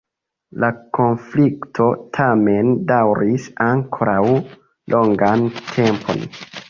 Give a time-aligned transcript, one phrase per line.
[0.61, 1.85] La konflikto
[2.19, 4.19] tamen daŭris ankoraŭ
[4.95, 6.27] longan tempon.